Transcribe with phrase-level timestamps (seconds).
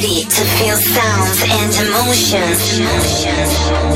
[0.00, 2.78] ready to feel sounds and emotions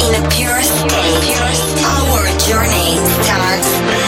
[0.05, 1.33] in a pure state.
[1.81, 4.04] Our journey starts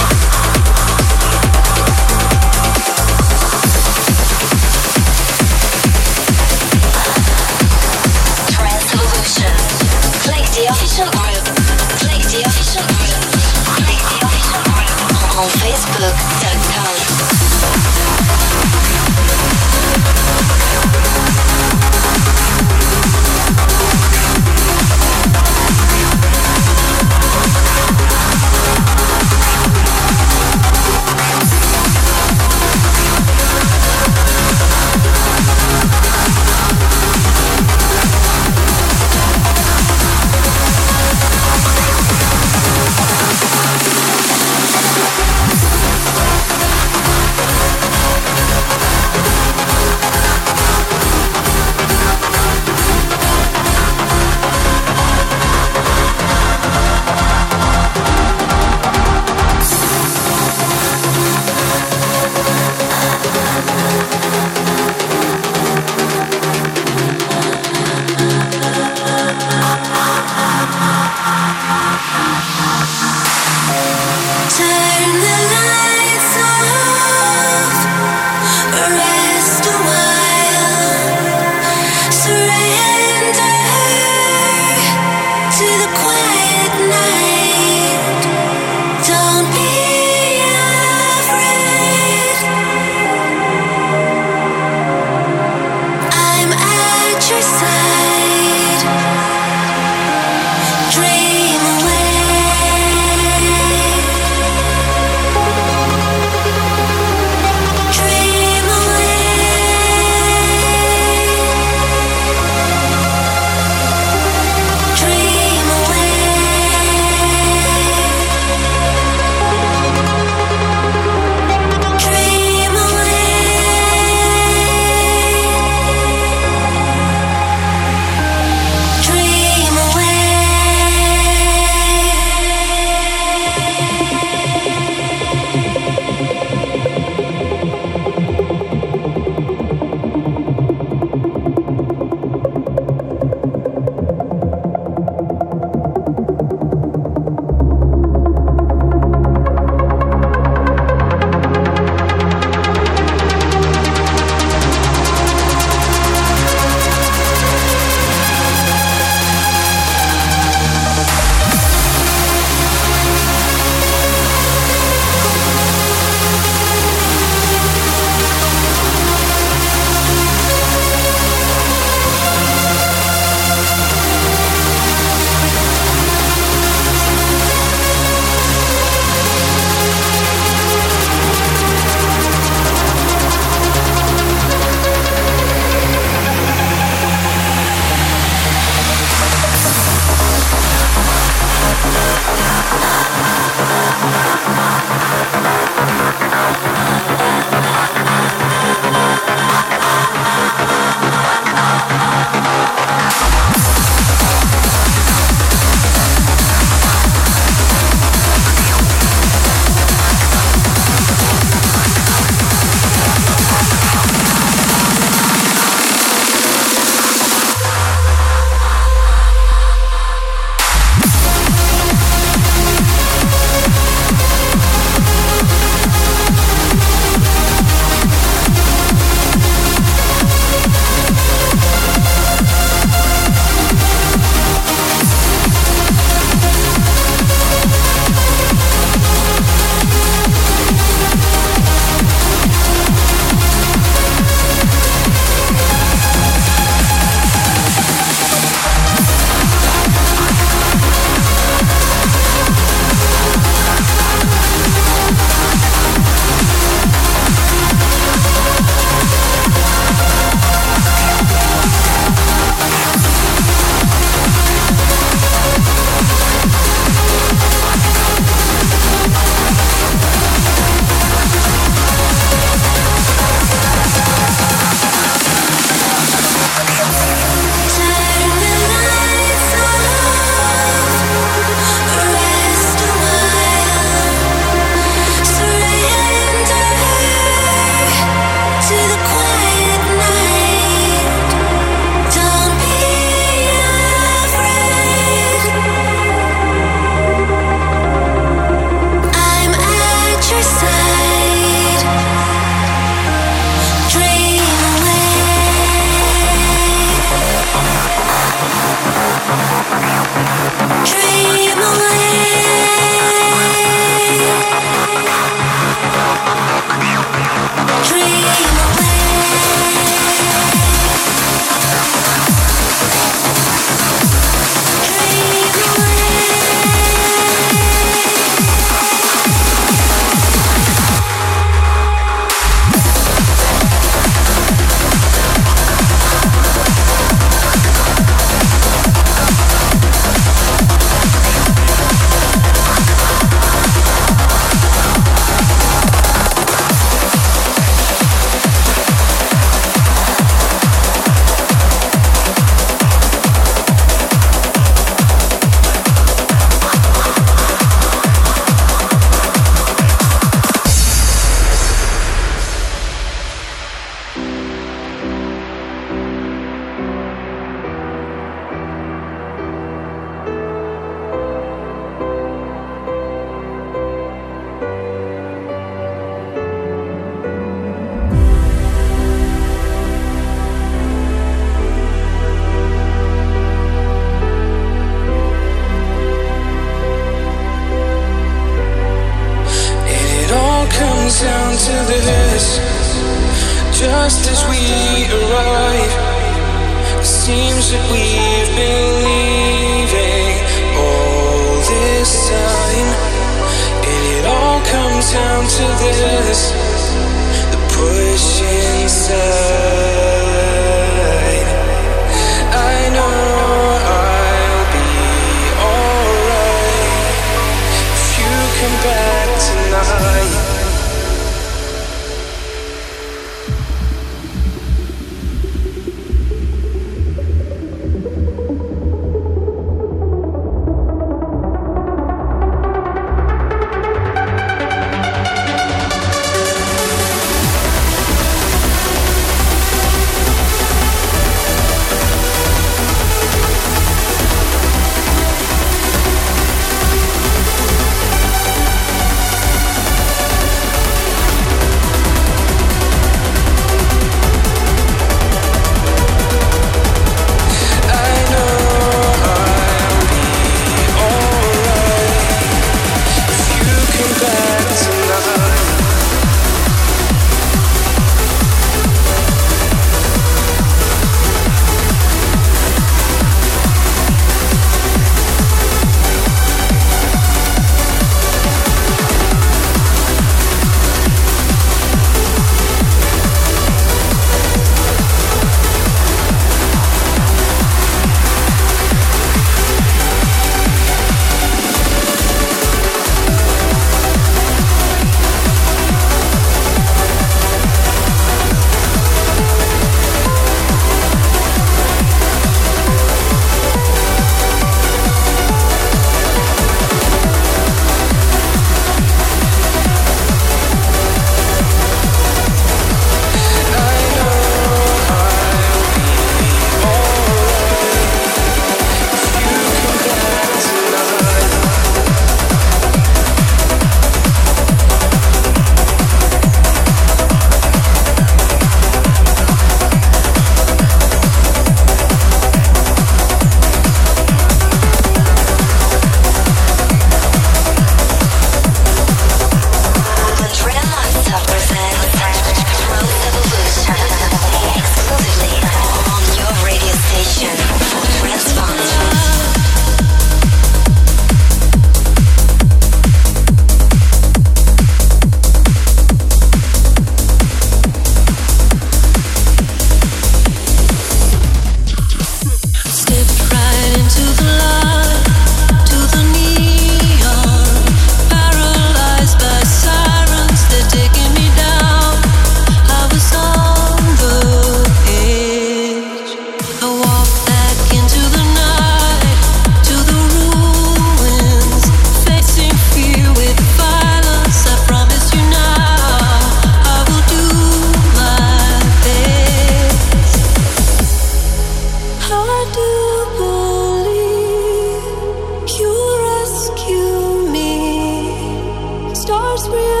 [599.51, 599.61] me.
[599.61, 600.00] Stars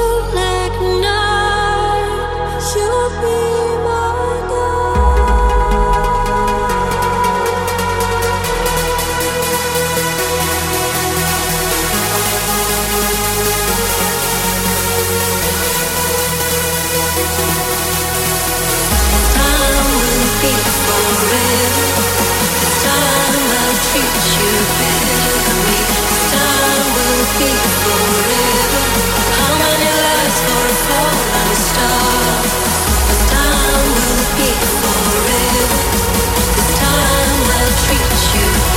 [38.31, 38.71] treat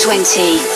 [0.00, 0.69] 20.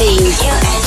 [0.00, 0.81] Unity.